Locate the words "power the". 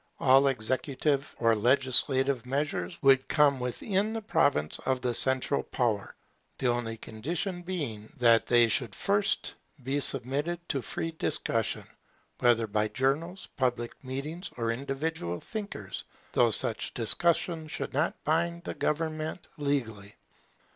5.61-6.69